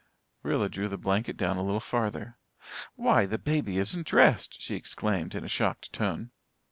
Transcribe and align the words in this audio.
Rilla 0.41 0.67
drew 0.67 0.87
the 0.87 0.97
blanket 0.97 1.37
down 1.37 1.57
a 1.57 1.61
little 1.63 1.79
farther. 1.79 2.39
"Why, 2.95 3.27
the 3.27 3.37
baby 3.37 3.77
isn't 3.77 4.07
dressed!" 4.07 4.59
she 4.59 4.73
exclaimed, 4.73 5.35
in 5.35 5.43
a 5.43 5.47
shocked 5.47 5.93
tone. 5.93 6.31